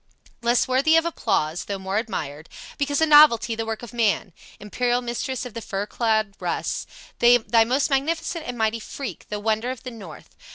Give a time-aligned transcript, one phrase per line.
[0.41, 4.99] "Less worthy of applause though more admired Because a novelty, the work of man, Imperial
[4.99, 6.87] mistress of the fur clad Russ,
[7.19, 10.35] Thy most magnificent and mighty freak, The wonder of the north.